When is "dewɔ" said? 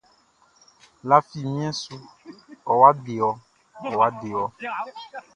3.05-3.29, 4.19-4.45